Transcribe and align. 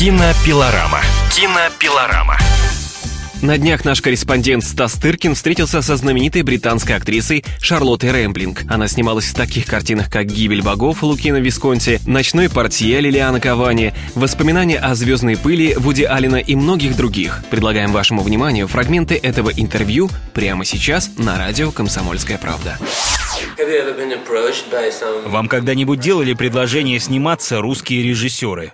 Кинопилорама. 0.00 1.02
Кинопилорама. 1.30 2.38
На 3.42 3.58
днях 3.58 3.84
наш 3.84 4.00
корреспондент 4.00 4.64
Стас 4.64 4.94
Тыркин 4.94 5.34
встретился 5.34 5.82
со 5.82 5.94
знаменитой 5.96 6.40
британской 6.40 6.96
актрисой 6.96 7.44
Шарлоттой 7.60 8.10
Рэмблинг. 8.10 8.62
Она 8.66 8.88
снималась 8.88 9.26
в 9.26 9.34
таких 9.34 9.66
картинах, 9.66 10.10
как 10.10 10.24
«Гибель 10.24 10.62
богов» 10.62 11.02
Лукина 11.02 11.36
Висконти, 11.36 12.00
«Ночной 12.06 12.48
портье» 12.48 12.98
Лилиана 12.98 13.40
Кавани, 13.40 13.92
«Воспоминания 14.14 14.78
о 14.78 14.94
звездной 14.94 15.36
пыли» 15.36 15.74
Вуди 15.74 16.04
Алина 16.04 16.36
и 16.36 16.54
многих 16.54 16.96
других. 16.96 17.44
Предлагаем 17.50 17.92
вашему 17.92 18.22
вниманию 18.22 18.68
фрагменты 18.68 19.20
этого 19.22 19.50
интервью 19.50 20.08
прямо 20.32 20.64
сейчас 20.64 21.10
на 21.18 21.36
радио 21.36 21.72
«Комсомольская 21.72 22.38
правда». 22.38 22.78
Вам 25.26 25.46
когда-нибудь 25.46 26.00
делали 26.00 26.32
предложение 26.32 26.98
сниматься 27.00 27.60
русские 27.60 28.02
режиссеры? 28.02 28.72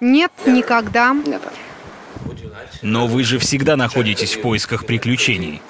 Нет, 0.00 0.32
никогда. 0.46 1.16
Но 2.82 3.06
вы 3.06 3.24
же 3.24 3.38
всегда 3.38 3.76
находитесь 3.76 4.36
в 4.36 4.42
поисках 4.42 4.86
приключений. 4.86 5.62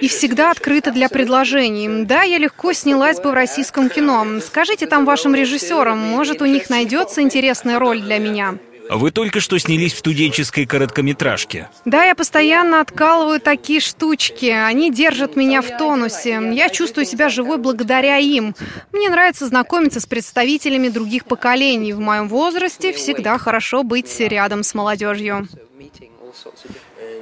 И 0.00 0.08
всегда 0.08 0.50
открыта 0.50 0.90
для 0.90 1.08
предложений. 1.08 2.04
Да, 2.04 2.22
я 2.22 2.38
легко 2.38 2.72
снялась 2.72 3.20
бы 3.20 3.30
в 3.30 3.34
российском 3.34 3.88
кино. 3.88 4.26
Скажите 4.44 4.86
там 4.86 5.04
вашим 5.04 5.34
режиссерам, 5.34 5.98
может, 5.98 6.42
у 6.42 6.46
них 6.46 6.70
найдется 6.70 7.22
интересная 7.22 7.78
роль 7.78 8.00
для 8.00 8.18
меня. 8.18 8.56
Вы 8.90 9.10
только 9.10 9.40
что 9.40 9.58
снялись 9.58 9.92
в 9.94 9.98
студенческой 9.98 10.66
короткометражке. 10.66 11.68
Да, 11.84 12.04
я 12.04 12.14
постоянно 12.14 12.80
откалываю 12.80 13.40
такие 13.40 13.80
штучки. 13.80 14.46
Они 14.46 14.92
держат 14.92 15.36
меня 15.36 15.62
в 15.62 15.78
тонусе. 15.78 16.40
Я 16.52 16.68
чувствую 16.68 17.06
себя 17.06 17.28
живой 17.28 17.58
благодаря 17.58 18.18
им. 18.18 18.54
Мне 18.92 19.08
нравится 19.08 19.46
знакомиться 19.46 20.00
с 20.00 20.06
представителями 20.06 20.88
других 20.88 21.24
поколений. 21.24 21.92
В 21.92 22.00
моем 22.00 22.28
возрасте 22.28 22.92
всегда 22.92 23.38
хорошо 23.38 23.82
быть 23.82 24.20
рядом 24.20 24.62
с 24.62 24.74
молодежью. 24.74 25.48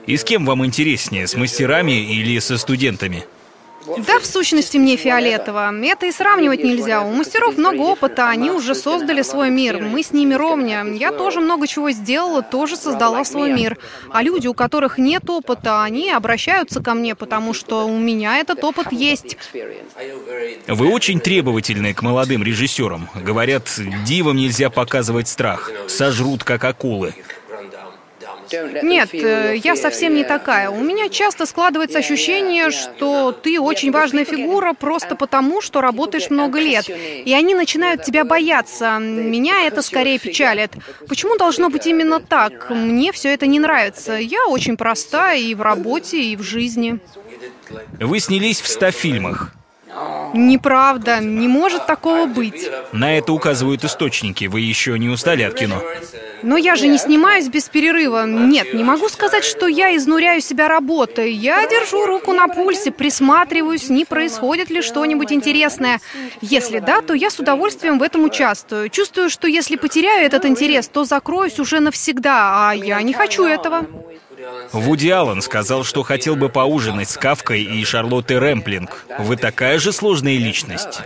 И 0.07 0.17
с 0.17 0.25
кем 0.25 0.47
вам 0.47 0.65
интереснее, 0.65 1.27
с 1.27 1.37
мастерами 1.37 1.93
или 1.93 2.39
со 2.39 2.59
студентами? 2.59 3.25
Да, 3.87 4.19
в 4.19 4.27
сущности, 4.27 4.77
мне 4.77 4.97
фиолетово. 4.97 5.73
Это 5.85 6.07
и 6.07 6.13
сравнивать 6.13 6.63
нельзя. 6.63 7.03
У 7.03 7.13
мастеров 7.13 7.57
много 7.57 7.81
опыта, 7.81 8.29
они 8.29 8.51
уже 8.51 8.75
создали 8.75 9.23
свой 9.23 9.51
мир. 9.51 9.81
Мы 9.83 10.03
с 10.03 10.13
ними 10.13 10.35
ровня. 10.35 10.85
Я 10.85 11.13
тоже 11.13 11.41
много 11.41 11.67
чего 11.67 11.91
сделала, 11.91 12.43
тоже 12.43 12.77
создала 12.77 13.25
свой 13.25 13.53
мир. 13.53 13.79
А 14.11 14.23
люди, 14.23 14.47
у 14.47 14.55
которых 14.55 14.99
нет 14.99 15.29
опыта, 15.29 15.83
они 15.83 16.11
обращаются 16.11 16.83
ко 16.83 16.95
мне, 16.95 17.15
потому 17.15 17.55
что 17.55 17.87
у 17.87 17.99
меня 17.99 18.39
этот 18.39 18.63
опыт 18.65 18.93
есть. 18.93 19.37
Вы 20.69 20.89
очень 20.89 21.21
требовательны 21.21 21.95
к 21.95 22.03
молодым 22.03 22.43
режиссерам. 22.43 23.09
Говорят, 23.15 23.69
дивам 24.05 24.37
нельзя 24.37 24.71
показывать 24.71 25.29
страх. 25.29 25.71
Сожрут, 25.89 26.45
как 26.45 26.65
акулы. 26.65 27.15
Нет, 28.83 29.09
э, 29.13 29.57
я 29.63 29.77
совсем 29.77 30.15
не 30.15 30.25
такая. 30.25 30.71
У 30.71 30.81
меня 30.81 31.09
часто 31.09 31.47
складывается 31.47 31.99
ощущение, 31.99 32.71
что 32.71 33.33
ты 33.33 33.61
очень 33.61 33.91
важная 33.91 34.25
фигура 34.25 34.73
просто 34.73 35.17
потому, 35.17 35.61
что 35.61 35.81
работаешь 35.81 36.31
много 36.31 36.59
лет. 36.59 36.89
И 36.89 37.33
они 37.33 37.55
начинают 37.55 38.03
тебя 38.03 38.25
бояться. 38.25 38.99
Меня 38.99 39.67
это 39.67 39.83
скорее 39.83 40.19
печалит. 40.19 40.73
Почему 41.09 41.37
должно 41.37 41.71
быть 41.71 41.87
именно 41.87 42.21
так? 42.21 42.71
Мне 42.71 43.13
все 43.13 43.33
это 43.35 43.47
не 43.47 43.61
нравится. 43.61 44.15
Я 44.15 44.47
очень 44.47 44.77
простая 44.77 45.39
и 45.39 45.55
в 45.55 45.63
работе, 45.63 46.23
и 46.23 46.37
в 46.37 46.43
жизни. 46.43 46.99
Вы 48.01 48.21
снялись 48.21 48.61
в 48.61 48.69
ста 48.69 48.91
фильмах. 48.91 49.53
Неправда, 50.35 51.21
не 51.21 51.49
может 51.49 51.87
такого 51.87 52.27
быть. 52.27 52.69
На 52.93 53.17
это 53.17 53.33
указывают 53.33 53.85
источники. 53.85 54.47
Вы 54.47 54.61
еще 54.61 54.99
не 54.99 55.09
устали 55.09 55.43
от 55.43 55.55
кино? 55.55 55.83
Но 56.43 56.57
я 56.57 56.75
же 56.75 56.89
не 56.89 56.99
снимаюсь 56.99 57.49
без 57.49 57.69
перерыва. 57.69 58.27
Нет, 58.27 58.75
не 58.75 58.83
могу 58.83 59.09
сказать, 59.09 59.45
что 59.45 59.67
я 59.69 59.97
изнуряю 59.97 60.41
себя 60.41 60.69
работой. 60.69 61.33
Я 61.33 61.67
держу 61.69 62.05
руку 62.07 62.33
на 62.33 62.49
пульсе, 62.49 62.91
присматриваюсь, 62.91 63.89
не 63.89 64.05
происходит 64.05 64.71
ли 64.71 64.83
что-нибудь 64.83 65.33
интересное. 65.33 66.01
Если 66.41 66.81
да, 66.81 67.01
то 67.01 67.15
я 67.15 67.31
с 67.31 67.39
удовольствием 67.39 67.99
в 67.99 68.03
этом 68.03 68.25
участвую. 68.25 68.89
Чувствую, 68.89 69.31
что 69.31 69.47
если 69.47 69.77
потеряю 69.77 70.27
этот 70.27 70.45
интерес, 70.45 70.89
то 70.89 71.05
закроюсь 71.05 71.59
уже 71.61 71.81
навсегда, 71.81 72.71
а 72.71 72.73
я 72.75 73.01
не 73.03 73.13
хочу 73.13 73.45
этого. 73.45 73.87
Вуди 74.73 75.09
Аллен 75.09 75.43
сказал, 75.43 75.85
что 75.85 76.03
хотел 76.03 76.37
бы 76.37 76.49
поужинать 76.49 77.11
с 77.11 77.17
Кавкой 77.17 77.63
и 77.63 77.85
Шарлоттой 77.85 78.39
Рэмплинг. 78.39 79.07
Вы 79.19 79.37
такая 79.37 79.79
же 79.79 79.93
сложная 79.93 80.37
личность. 80.37 81.01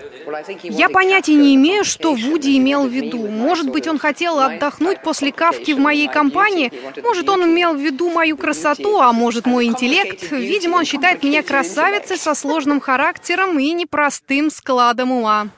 Я 0.63 0.89
понятия 0.89 1.35
не 1.35 1.55
имею, 1.55 1.85
что 1.85 2.15
Вуди 2.15 2.57
имел 2.59 2.87
в 2.87 2.91
виду. 2.91 3.27
Может 3.29 3.71
быть, 3.71 3.87
он 3.87 3.99
хотел 3.99 4.39
отдохнуть 4.39 5.03
после 5.03 5.33
кавки 5.33 5.73
в 5.73 5.79
моей 5.79 6.09
компании, 6.09 6.73
может, 7.03 7.29
он 7.29 7.45
имел 7.45 7.75
в 7.75 7.81
виду 7.81 8.11
мою 8.11 8.37
красоту, 8.37 9.01
а 9.01 9.13
может, 9.13 9.47
мой 9.47 9.67
интеллект. 9.67 10.31
Видимо, 10.31 10.77
он 10.77 10.85
считает 10.85 11.23
меня 11.23 11.43
красавицей 11.43 12.17
со 12.17 12.35
сложным 12.35 12.81
характером 12.81 13.59
и 13.59 13.73
непростым 13.73 14.51
складом 14.51 15.13
ума. 15.13 15.49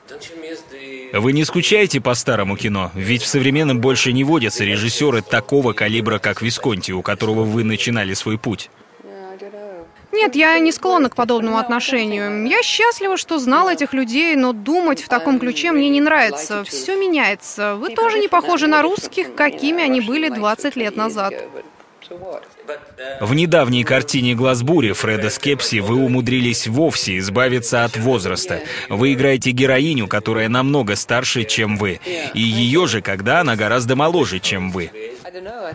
Вы 1.13 1.33
не 1.33 1.43
скучаете 1.43 2.01
по 2.01 2.13
старому 2.13 2.55
кино? 2.55 2.91
Ведь 2.93 3.23
в 3.23 3.27
современном 3.27 3.81
больше 3.81 4.13
не 4.13 4.23
водятся 4.23 4.63
режиссеры 4.63 5.21
такого 5.21 5.73
калибра, 5.73 6.19
как 6.19 6.41
Висконти, 6.41 6.91
у 6.91 7.01
которого 7.01 7.43
вы 7.43 7.63
начинали 7.63 8.13
свой 8.13 8.37
путь. 8.37 8.69
Нет, 10.11 10.35
я 10.35 10.57
не 10.59 10.71
склонна 10.71 11.09
к 11.09 11.15
подобному 11.15 11.57
отношению. 11.57 12.47
Я 12.47 12.63
счастлива, 12.63 13.17
что 13.17 13.37
знал 13.37 13.69
этих 13.69 13.93
людей, 13.93 14.35
но 14.35 14.53
думать 14.53 15.01
в 15.01 15.07
таком 15.07 15.39
ключе 15.39 15.71
мне 15.71 15.89
не 15.89 16.01
нравится. 16.01 16.63
Все 16.63 16.95
меняется. 16.95 17.75
Вы 17.75 17.89
тоже 17.89 18.19
не 18.19 18.27
похожи 18.27 18.67
на 18.67 18.81
русских, 18.81 19.35
какими 19.35 19.83
они 19.83 20.01
были 20.01 20.29
20 20.29 20.75
лет 20.75 20.95
назад. 20.95 21.33
В 23.21 23.33
недавней 23.33 23.83
картине 23.83 24.35
«Глаз 24.35 24.63
бури» 24.63 24.93
Фреда 24.93 25.29
Скепси 25.29 25.79
вы 25.79 25.95
умудрились 25.95 26.67
вовсе 26.67 27.17
избавиться 27.17 27.83
от 27.83 27.97
возраста. 27.97 28.61
Вы 28.89 29.13
играете 29.13 29.51
героиню, 29.51 30.07
которая 30.07 30.49
намного 30.49 30.95
старше, 30.95 31.43
чем 31.43 31.77
вы. 31.77 31.99
И 32.33 32.41
ее 32.41 32.87
же, 32.87 33.01
когда 33.01 33.41
она 33.41 33.55
гораздо 33.55 33.95
моложе, 33.95 34.39
чем 34.39 34.71
вы. 34.71 34.91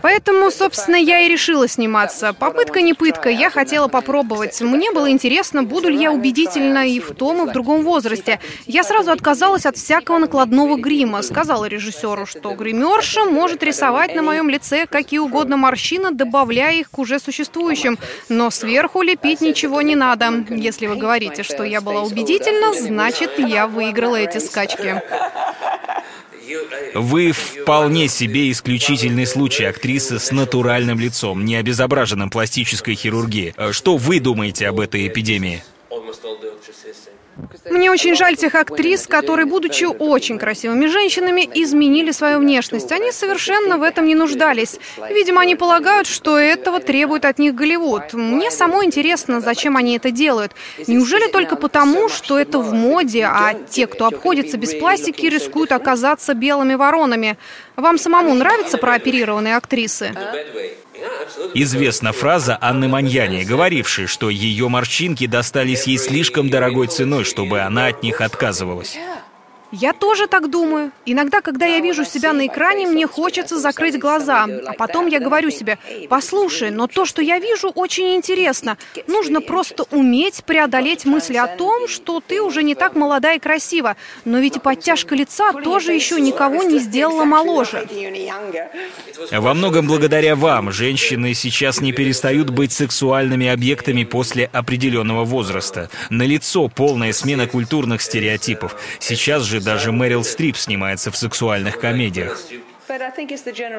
Поэтому, 0.01 0.51
собственно, 0.51 0.95
я 0.95 1.21
и 1.21 1.29
решила 1.29 1.67
сниматься. 1.67 2.33
Попытка 2.33 2.81
не 2.81 2.93
пытка, 2.93 3.29
я 3.29 3.49
хотела 3.49 3.87
попробовать. 3.87 4.61
Мне 4.61 4.91
было 4.91 5.09
интересно, 5.09 5.63
буду 5.63 5.89
ли 5.89 5.97
я 5.97 6.11
убедительна 6.11 6.87
и 6.87 6.99
в 6.99 7.13
том, 7.13 7.45
и 7.45 7.49
в 7.49 7.53
другом 7.53 7.83
возрасте. 7.83 8.39
Я 8.65 8.83
сразу 8.83 9.11
отказалась 9.11 9.65
от 9.65 9.77
всякого 9.77 10.17
накладного 10.17 10.77
грима. 10.77 11.21
Сказала 11.21 11.65
режиссеру, 11.65 12.25
что 12.25 12.51
гримерша 12.53 13.25
может 13.25 13.63
рисовать 13.63 14.15
на 14.15 14.21
моем 14.21 14.49
лице 14.49 14.85
какие 14.85 15.19
угодно 15.19 15.57
морщины, 15.57 16.11
добавляя 16.11 16.73
их 16.73 16.89
к 16.89 16.99
уже 16.99 17.19
существующим. 17.19 17.97
Но 18.29 18.49
сверху 18.51 19.01
лепить 19.01 19.41
ничего 19.41 19.81
не 19.81 19.95
надо. 19.95 20.45
Если 20.49 20.87
вы 20.87 20.95
говорите, 20.95 21.43
что 21.43 21.63
я 21.63 21.81
была 21.81 22.01
убедительна, 22.01 22.73
значит, 22.73 23.39
я 23.39 23.67
выиграла 23.67 24.15
эти 24.15 24.39
скачки. 24.39 25.01
Вы 26.93 27.31
вполне 27.31 28.07
себе 28.07 28.51
исключительный 28.51 29.25
случай 29.25 29.65
актрисы 29.65 30.19
с 30.19 30.31
натуральным 30.31 30.99
лицом, 30.99 31.43
не 31.43 31.55
обезображенным 31.55 32.29
пластической 32.29 32.95
хирургией. 32.95 33.53
Что 33.71 33.97
вы 33.97 34.19
думаете 34.19 34.67
об 34.67 34.79
этой 34.79 35.07
эпидемии? 35.07 35.63
Мне 37.69 37.91
очень 37.91 38.15
жаль 38.15 38.35
тех 38.37 38.55
актрис, 38.55 39.07
которые, 39.07 39.45
будучи 39.45 39.85
очень 39.85 40.37
красивыми 40.37 40.85
женщинами, 40.85 41.49
изменили 41.53 42.11
свою 42.11 42.39
внешность. 42.39 42.91
Они 42.91 43.11
совершенно 43.11 43.77
в 43.77 43.83
этом 43.83 44.05
не 44.05 44.15
нуждались. 44.15 44.79
Видимо, 45.09 45.41
они 45.41 45.55
полагают, 45.55 46.07
что 46.07 46.37
этого 46.37 46.79
требует 46.79 47.25
от 47.25 47.39
них 47.39 47.55
Голливуд. 47.55 48.13
Мне 48.13 48.51
самой 48.51 48.85
интересно, 48.85 49.41
зачем 49.41 49.75
они 49.77 49.97
это 49.97 50.11
делают. 50.11 50.53
Неужели 50.87 51.27
только 51.27 51.55
потому, 51.55 52.09
что 52.09 52.39
это 52.39 52.59
в 52.59 52.73
моде, 52.73 53.25
а 53.25 53.53
те, 53.69 53.87
кто 53.87 54.05
обходится 54.05 54.57
без 54.57 54.73
пластики, 54.73 55.25
рискуют 55.25 55.71
оказаться 55.71 56.33
белыми 56.33 56.75
воронами? 56.75 57.37
Вам 57.75 57.97
самому 57.97 58.33
нравятся 58.33 58.77
прооперированные 58.77 59.57
актрисы? 59.57 60.13
Известна 61.53 62.11
фраза 62.11 62.57
Анны 62.61 62.87
Маньяни, 62.87 63.43
говорившей, 63.43 64.07
что 64.07 64.29
ее 64.29 64.67
морщинки 64.67 65.25
достались 65.25 65.87
ей 65.87 65.97
слишком 65.97 66.49
дорогой 66.49 66.87
ценой, 66.87 67.23
чтобы 67.23 67.61
она 67.61 67.87
от 67.87 68.03
них 68.03 68.21
отказывалась. 68.21 68.97
Я 69.77 69.91
тоже 69.91 70.27
так 70.27 70.49
думаю. 70.49 70.91
Иногда, 71.05 71.41
когда 71.41 71.65
я 71.65 71.81
вижу 71.81 72.05
себя 72.05 72.31
на 72.31 72.47
экране, 72.47 72.87
мне 72.87 73.07
хочется 73.07 73.59
закрыть 73.59 73.99
глаза. 73.99 74.47
А 74.65 74.71
потом 74.73 75.07
я 75.07 75.19
говорю 75.19 75.49
себе, 75.49 75.77
послушай, 76.09 76.71
но 76.71 76.87
то, 76.87 77.03
что 77.03 77.21
я 77.21 77.39
вижу, 77.39 77.69
очень 77.75 78.15
интересно. 78.15 78.77
Нужно 79.07 79.41
просто 79.41 79.83
уметь 79.91 80.45
преодолеть 80.45 81.03
мысли 81.03 81.35
о 81.35 81.47
том, 81.47 81.89
что 81.89 82.21
ты 82.25 82.41
уже 82.41 82.63
не 82.63 82.73
так 82.73 82.95
молода 82.95 83.33
и 83.33 83.39
красива. 83.39 83.97
Но 84.23 84.39
ведь 84.39 84.55
и 84.55 84.59
подтяжка 84.59 85.13
лица 85.13 85.51
тоже 85.51 85.91
еще 85.91 86.21
никого 86.21 86.63
не 86.63 86.79
сделала 86.79 87.25
моложе. 87.25 87.85
Во 89.31 89.53
многом 89.53 89.87
благодаря 89.87 90.37
вам 90.37 90.71
женщины 90.71 91.33
сейчас 91.33 91.81
не 91.81 91.91
перестают 91.91 92.49
быть 92.49 92.71
сексуальными 92.71 93.47
объектами 93.47 94.05
после 94.05 94.45
определенного 94.45 95.25
возраста. 95.25 95.89
На 96.09 96.23
лицо 96.23 96.69
полная 96.69 97.11
смена 97.11 97.45
культурных 97.45 98.01
стереотипов. 98.01 98.77
Сейчас 98.99 99.43
же 99.43 99.64
даже 99.65 99.91
Мэрил 99.91 100.23
Стрип 100.23 100.55
снимается 100.55 101.11
в 101.11 101.17
сексуальных 101.17 101.79
комедиях. 101.79 102.39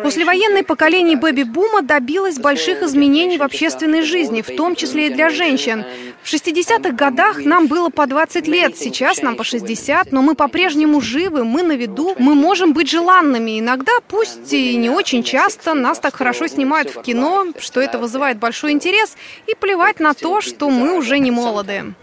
Послевоенное 0.03 0.65
поколение 0.65 1.17
бэби-бума 1.17 1.83
добилось 1.83 2.39
больших 2.39 2.83
изменений 2.83 3.39
в 3.39 3.43
общественной 3.45 4.03
жизни, 4.03 4.43
в 4.43 4.57
том 4.57 4.75
числе 4.75 5.07
и 5.07 5.11
для 5.11 5.31
женщин. 5.31 5.85
В 6.25 6.33
60-х 6.33 6.91
годах 6.91 7.45
нам 7.45 7.69
было 7.69 7.89
по 7.89 8.07
20 8.07 8.49
лет, 8.49 8.77
сейчас 8.77 9.23
нам 9.23 9.37
по 9.37 9.45
60, 9.45 10.11
но 10.11 10.23
мы 10.23 10.35
по-прежнему 10.35 11.01
живы, 11.01 11.45
мы 11.45 11.63
на 11.63 11.77
виду, 11.77 12.17
мы 12.19 12.35
можем 12.35 12.73
быть 12.73 12.91
желанными. 12.91 13.61
Иногда, 13.61 13.93
пусть 14.09 14.53
и 14.53 14.75
не 14.77 14.91
очень 14.91 15.23
часто, 15.23 15.75
нас 15.75 16.01
так 16.01 16.17
хорошо 16.17 16.49
снимают 16.49 16.91
в 16.91 17.03
кино, 17.03 17.47
что 17.61 17.81
это 17.81 17.99
вызывает 17.99 18.39
большой 18.39 18.73
интерес, 18.73 19.17
и 19.47 19.55
плевать 19.55 20.01
на 20.01 20.15
то, 20.15 20.41
что 20.41 20.69
мы 20.69 20.99
уже 20.99 21.21
не 21.21 21.31
молоды. 21.31 21.95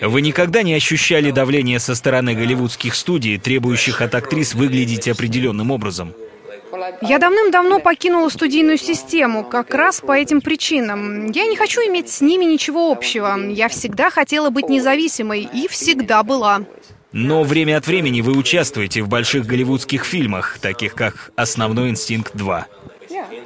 Вы 0.00 0.20
никогда 0.22 0.62
не 0.62 0.74
ощущали 0.74 1.30
давление 1.30 1.78
со 1.78 1.94
стороны 1.94 2.34
голливудских 2.34 2.94
студий, 2.94 3.38
требующих 3.38 4.00
от 4.00 4.14
актрис 4.14 4.54
выглядеть 4.54 5.08
определенным 5.08 5.70
образом? 5.70 6.14
Я 7.02 7.18
давным-давно 7.18 7.80
покинула 7.80 8.28
студийную 8.28 8.78
систему, 8.78 9.44
как 9.44 9.74
раз 9.74 10.00
по 10.00 10.12
этим 10.12 10.40
причинам. 10.40 11.30
Я 11.30 11.46
не 11.46 11.56
хочу 11.56 11.80
иметь 11.82 12.08
с 12.08 12.20
ними 12.20 12.44
ничего 12.44 12.90
общего. 12.90 13.38
Я 13.50 13.68
всегда 13.68 14.10
хотела 14.10 14.50
быть 14.50 14.68
независимой 14.68 15.48
и 15.52 15.68
всегда 15.68 16.22
была. 16.22 16.62
Но 17.12 17.44
время 17.44 17.76
от 17.76 17.86
времени 17.86 18.22
вы 18.22 18.32
участвуете 18.32 19.02
в 19.02 19.08
больших 19.08 19.44
голливудских 19.44 20.04
фильмах, 20.04 20.58
таких 20.60 20.94
как 20.94 21.30
«Основной 21.36 21.90
инстинкт 21.90 22.34
2». 22.34 22.64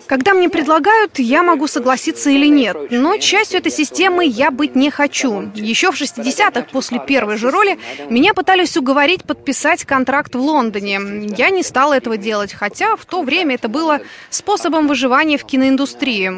Когда 0.06 0.35
мне 0.35 0.49
предлагают, 0.49 1.19
я 1.19 1.43
могу 1.43 1.67
согласиться 1.67 2.31
или 2.31 2.47
нет. 2.47 2.76
Но 2.91 3.19
частью 3.19 3.58
этой 3.58 3.73
системы 3.73 4.25
я 4.25 4.50
быть 4.50 4.76
не 4.76 4.91
хочу. 4.91 5.50
Еще 5.55 5.91
в 5.91 6.00
60-х, 6.00 6.69
после 6.73 7.00
первой 7.00 7.37
же 7.37 7.50
роли, 7.50 7.79
меня 8.08 8.35
пытались 8.35 8.76
уговорить 8.76 9.25
подписать 9.25 9.85
контракт 9.85 10.35
в 10.35 10.41
Лондоне. 10.41 11.00
Я 11.37 11.50
не 11.50 11.62
стала 11.62 11.94
этого 11.94 12.17
делать, 12.17 12.53
хотя 12.53 12.97
в 12.97 13.05
то 13.05 13.23
время 13.23 13.56
это 13.56 13.69
было 13.69 14.00
способом 14.31 14.87
выживания 14.87 15.38
в 15.38 15.44
киноиндустрии. 15.44 16.32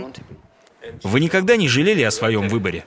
Вы 1.02 1.20
никогда 1.20 1.56
не 1.56 1.68
жалели 1.68 2.02
о 2.02 2.10
своем 2.10 2.48
выборе? 2.48 2.84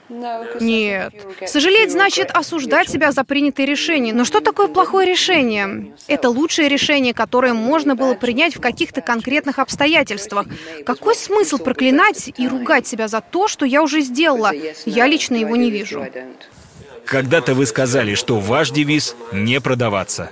Нет. 0.60 1.14
Сожалеть 1.46 1.92
значит 1.92 2.30
осуждать 2.30 2.88
себя 2.88 3.12
за 3.12 3.24
принятые 3.24 3.66
решения. 3.66 4.12
Но 4.12 4.24
что 4.24 4.40
такое 4.40 4.68
плохое 4.68 5.08
решение? 5.08 5.94
Это 6.06 6.28
лучшее 6.28 6.68
решение, 6.68 7.14
которое 7.14 7.54
можно 7.54 7.94
было 7.94 8.14
принять 8.14 8.56
в 8.56 8.60
каких-то 8.60 9.00
конкретных 9.00 9.58
обстоятельствах. 9.58 10.46
Какой 10.84 11.14
смысл 11.14 11.58
проклинать 11.58 12.32
и 12.36 12.48
ругать 12.48 12.86
себя 12.86 13.08
за 13.08 13.20
то, 13.20 13.48
что 13.48 13.64
я 13.64 13.82
уже 13.82 14.00
сделала? 14.00 14.52
Я 14.86 15.06
лично 15.06 15.36
его 15.36 15.56
не 15.56 15.70
вижу. 15.70 16.06
Когда-то 17.04 17.54
вы 17.54 17.66
сказали, 17.66 18.14
что 18.14 18.38
ваш 18.38 18.70
девиз— 18.70 19.16
не 19.32 19.60
продаваться. 19.60 20.30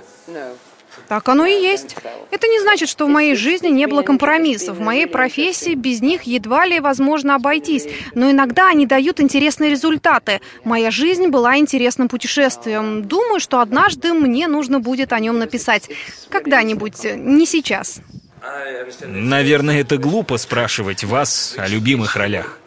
Так 1.11 1.27
оно 1.27 1.45
и 1.45 1.51
есть. 1.51 1.97
Это 2.31 2.47
не 2.47 2.61
значит, 2.61 2.87
что 2.87 3.05
в 3.05 3.09
моей 3.09 3.35
жизни 3.35 3.67
не 3.67 3.85
было 3.85 4.01
компромиссов. 4.01 4.77
В 4.77 4.79
моей 4.79 5.07
профессии 5.07 5.73
без 5.75 5.99
них 5.99 6.23
едва 6.23 6.65
ли 6.65 6.79
возможно 6.79 7.35
обойтись. 7.35 7.85
Но 8.15 8.31
иногда 8.31 8.69
они 8.69 8.85
дают 8.85 9.19
интересные 9.19 9.71
результаты. 9.71 10.39
Моя 10.63 10.89
жизнь 10.89 11.27
была 11.27 11.57
интересным 11.57 12.07
путешествием. 12.07 13.03
Думаю, 13.03 13.41
что 13.41 13.59
однажды 13.59 14.13
мне 14.13 14.47
нужно 14.47 14.79
будет 14.79 15.11
о 15.11 15.19
нем 15.19 15.37
написать. 15.37 15.89
Когда-нибудь, 16.29 17.03
не 17.17 17.45
сейчас. 17.45 17.99
Наверное, 19.05 19.81
это 19.81 19.97
глупо 19.97 20.37
спрашивать 20.37 21.03
вас 21.03 21.55
о 21.57 21.67
любимых 21.67 22.15
ролях. 22.15 22.57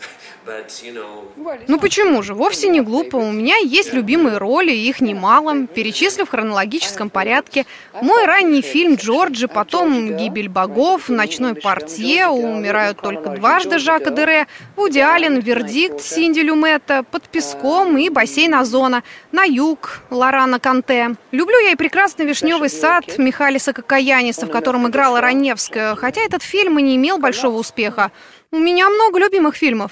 Ну 1.67 1.79
почему 1.79 2.23
же? 2.23 2.35
Вовсе 2.35 2.69
не 2.69 2.81
глупо. 2.81 3.17
У 3.17 3.31
меня 3.31 3.56
есть 3.56 3.93
любимые 3.93 4.38
роли, 4.38 4.73
их 4.73 5.00
немало. 5.00 5.67
Перечислю 5.67 6.26
в 6.26 6.31
хронологическом 6.31 7.08
порядке. 7.11 7.64
Мой 8.00 8.26
ранний 8.26 8.61
фильм 8.61 8.96
«Джорджи», 8.96 9.49
потом 9.49 10.17
«Гибель 10.17 10.49
богов», 10.49 11.08
«Ночной 11.08 11.55
портье», 11.55 12.29
«Умирают 12.29 13.00
только 13.00 13.31
дважды» 13.31 13.79
Жака 13.79 14.11
Дере, 14.11 14.46
«Вуди 14.76 14.99
Аллен», 14.99 15.41
«Вердикт» 15.41 16.00
Синди 16.00 16.41
Люмета, 16.41 17.05
«Под 17.11 17.29
песком» 17.29 17.96
и 17.96 18.08
«Бассейн 18.08 18.55
Озона», 18.55 19.02
«На 19.32 19.44
юг» 19.44 20.00
Лорана 20.11 20.58
Канте. 20.58 21.14
Люблю 21.32 21.58
я 21.61 21.73
и 21.73 21.76
«Прекрасный 21.76 22.26
вишневый 22.26 22.69
сад» 22.69 23.19
Михалиса 23.19 23.73
Кокаяниса, 23.73 24.46
в 24.46 24.50
котором 24.50 24.88
играла 24.88 25.20
Раневская, 25.20 25.94
хотя 25.94 26.20
этот 26.23 26.43
фильм 26.43 26.79
и 26.79 26.82
не 26.82 26.96
имел 26.96 27.19
большого 27.19 27.58
успеха. 27.58 28.11
У 28.54 28.58
меня 28.60 28.88
много 28.88 29.18
любимых 29.18 29.56
фильмов. 29.56 29.90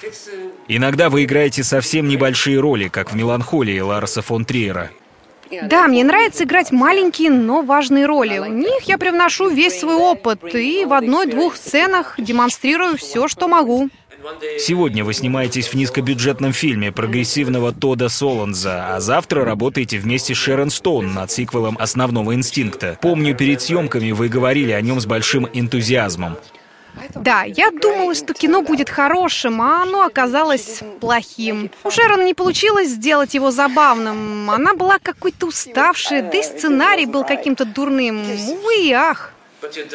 Иногда 0.69 1.09
вы 1.09 1.25
играете 1.25 1.65
совсем 1.65 2.07
небольшие 2.07 2.61
роли, 2.61 2.87
как 2.87 3.11
в 3.11 3.15
«Меланхолии» 3.15 3.77
Ларса 3.81 4.21
фон 4.21 4.45
Триера. 4.45 4.89
Да, 5.63 5.89
мне 5.89 6.05
нравится 6.05 6.45
играть 6.45 6.71
маленькие, 6.71 7.29
но 7.29 7.61
важные 7.61 8.05
роли. 8.05 8.39
В 8.39 8.47
них 8.47 8.83
я 8.83 8.97
привношу 8.97 9.49
весь 9.49 9.81
свой 9.81 9.97
опыт 9.97 10.55
и 10.55 10.85
в 10.85 10.93
одной-двух 10.93 11.57
сценах 11.57 12.15
демонстрирую 12.17 12.95
все, 12.95 13.27
что 13.27 13.49
могу. 13.49 13.89
Сегодня 14.57 15.03
вы 15.03 15.13
снимаетесь 15.13 15.67
в 15.67 15.73
низкобюджетном 15.73 16.53
фильме 16.53 16.93
прогрессивного 16.93 17.73
Тода 17.73 18.07
Солонза, 18.07 18.95
а 18.95 19.01
завтра 19.01 19.43
работаете 19.43 19.99
вместе 19.99 20.33
с 20.33 20.37
Шерон 20.37 20.69
Стоун 20.69 21.13
над 21.13 21.29
сиквелом 21.29 21.77
«Основного 21.77 22.33
инстинкта». 22.33 22.97
Помню, 23.01 23.35
перед 23.35 23.61
съемками 23.61 24.11
вы 24.11 24.29
говорили 24.29 24.71
о 24.71 24.79
нем 24.79 25.01
с 25.01 25.05
большим 25.05 25.49
энтузиазмом. 25.51 26.37
Да, 27.15 27.43
я 27.43 27.71
думала, 27.71 28.15
что 28.15 28.33
кино 28.33 28.61
будет 28.61 28.89
хорошим, 28.89 29.61
а 29.61 29.83
оно 29.83 30.03
оказалось 30.03 30.81
плохим. 30.99 31.69
У 31.83 31.91
Шерон 31.91 32.25
не 32.25 32.33
получилось 32.33 32.89
сделать 32.89 33.33
его 33.33 33.51
забавным. 33.51 34.49
Она 34.49 34.73
была 34.73 34.99
какой-то 34.99 35.47
уставшей, 35.47 36.21
да 36.21 36.37
и 36.37 36.43
сценарий 36.43 37.05
был 37.05 37.23
каким-то 37.23 37.65
дурным. 37.65 38.21
Увы 38.21 38.75
и 38.87 38.91
ах. 38.91 39.31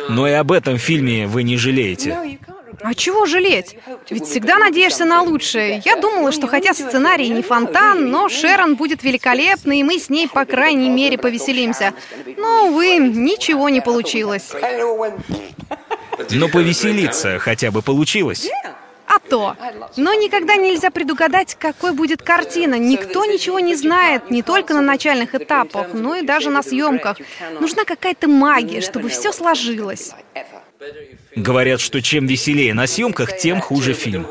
Но 0.08 0.26
и 0.26 0.32
об 0.32 0.52
этом 0.52 0.78
фильме 0.78 1.26
вы 1.26 1.42
не 1.42 1.56
жалеете. 1.56 2.38
А 2.80 2.94
чего 2.94 3.26
жалеть? 3.26 3.76
Ведь 4.08 4.26
всегда 4.26 4.58
надеешься 4.58 5.04
на 5.04 5.22
лучшее. 5.22 5.82
Я 5.84 5.96
думала, 5.96 6.32
что 6.32 6.46
хотя 6.46 6.74
сценарий 6.74 7.28
не 7.28 7.42
фонтан, 7.42 8.08
но 8.10 8.28
Шерон 8.28 8.76
будет 8.76 9.02
великолепной, 9.02 9.80
и 9.80 9.82
мы 9.82 9.98
с 9.98 10.08
ней, 10.08 10.28
по 10.28 10.44
крайней 10.44 10.88
мере, 10.88 11.18
повеселимся. 11.18 11.92
Но, 12.36 12.68
увы, 12.68 12.98
ничего 12.98 13.68
не 13.68 13.80
получилось. 13.80 14.52
Но 16.30 16.48
повеселиться 16.48 17.38
хотя 17.38 17.70
бы 17.70 17.82
получилось. 17.82 18.48
А 19.06 19.18
то. 19.20 19.56
Но 19.96 20.12
никогда 20.12 20.56
нельзя 20.56 20.90
предугадать, 20.90 21.56
какой 21.58 21.92
будет 21.92 22.22
картина. 22.22 22.78
Никто 22.78 23.24
ничего 23.24 23.58
не 23.58 23.74
знает, 23.74 24.30
не 24.30 24.42
только 24.42 24.74
на 24.74 24.82
начальных 24.82 25.34
этапах, 25.34 25.88
но 25.94 26.16
и 26.16 26.22
даже 26.22 26.50
на 26.50 26.62
съемках. 26.62 27.16
Нужна 27.58 27.84
какая-то 27.84 28.28
магия, 28.28 28.82
чтобы 28.82 29.08
все 29.08 29.32
сложилось. 29.32 30.12
Говорят, 31.34 31.80
что 31.80 32.02
чем 32.02 32.26
веселее 32.26 32.74
на 32.74 32.86
съемках, 32.86 33.36
тем 33.38 33.60
хуже 33.60 33.94
фильм. 33.94 34.26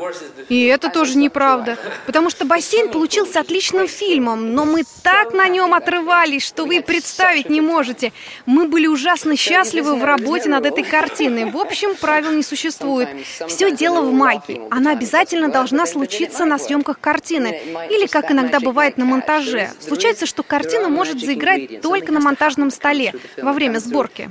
И 0.48 0.64
это 0.64 0.88
тоже 0.88 1.18
неправда. 1.18 1.78
Потому 2.06 2.30
что 2.30 2.44
«Бассейн» 2.44 2.90
получился 2.90 3.40
отличным 3.40 3.88
фильмом, 3.88 4.54
но 4.54 4.64
мы 4.64 4.84
так 5.02 5.32
на 5.32 5.48
нем 5.48 5.74
отрывались, 5.74 6.44
что 6.44 6.64
вы 6.64 6.82
представить 6.82 7.50
не 7.50 7.60
можете. 7.60 8.12
Мы 8.46 8.66
были 8.66 8.86
ужасно 8.86 9.36
счастливы 9.36 9.96
в 9.96 10.04
работе 10.04 10.48
над 10.48 10.66
этой 10.66 10.84
картиной. 10.84 11.50
В 11.50 11.56
общем, 11.56 11.94
правил 11.96 12.32
не 12.32 12.42
существует. 12.42 13.08
Все 13.46 13.70
дело 13.70 14.00
в 14.00 14.12
магии. 14.12 14.60
Она 14.70 14.92
обязательно 14.92 15.48
должна 15.48 15.86
случиться 15.86 16.44
на 16.44 16.58
съемках 16.58 16.98
картины. 17.00 17.60
Или, 17.90 18.06
как 18.06 18.30
иногда 18.30 18.60
бывает, 18.60 18.96
на 18.96 19.04
монтаже. 19.04 19.70
Случается, 19.80 20.26
что 20.26 20.42
картина 20.42 20.88
может 20.88 21.20
заиграть 21.20 21.80
только 21.80 22.12
на 22.12 22.20
монтажном 22.20 22.70
столе 22.70 23.14
во 23.36 23.52
время 23.52 23.78
сборки. 23.78 24.30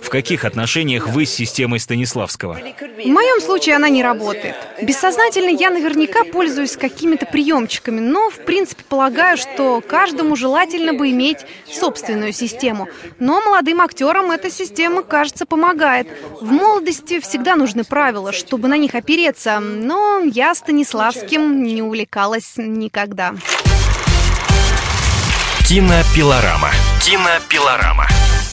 В 0.00 0.08
каких 0.08 0.44
отношениях 0.44 1.08
вы 1.08 1.26
с 1.26 1.30
системой 1.32 1.78
Станиславского? 1.78 2.54
В 2.54 3.06
моем 3.06 3.40
случае 3.40 3.76
она 3.76 3.88
не 3.88 4.02
работает. 4.02 4.56
Бессознательно 4.80 5.50
я 5.50 5.70
наверняка 5.70 6.24
пользуюсь 6.24 6.76
какими-то 6.76 7.26
приемчиками, 7.26 8.00
но 8.00 8.30
в 8.30 8.38
принципе 8.44 8.84
полагаю, 8.88 9.36
что 9.36 9.80
каждому 9.80 10.36
желательно 10.36 10.94
бы 10.94 11.10
иметь 11.10 11.38
собственную 11.70 12.32
систему. 12.32 12.88
Но 13.18 13.40
молодым 13.40 13.80
актерам 13.80 14.30
эта 14.30 14.50
система, 14.50 15.02
кажется, 15.02 15.46
помогает. 15.46 16.08
В 16.40 16.50
молодости 16.50 17.20
всегда 17.20 17.56
нужны 17.56 17.84
правила, 17.84 18.32
чтобы 18.32 18.68
на 18.68 18.76
них 18.76 18.94
опереться, 18.94 19.60
но 19.60 20.20
я 20.20 20.54
Станиславским 20.54 21.62
не 21.62 21.82
увлекалась 21.82 22.54
никогда. 22.56 23.34
Кинопилорама. 25.68 26.70
Кинопилорама. 27.02 28.06